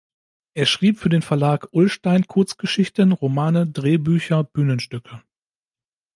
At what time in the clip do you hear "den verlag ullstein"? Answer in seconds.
1.09-2.25